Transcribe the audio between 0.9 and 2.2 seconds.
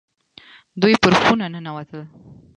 پر خونه ننوتل.